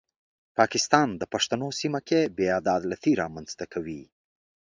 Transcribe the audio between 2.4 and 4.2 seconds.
عدالتي رامنځته کوي.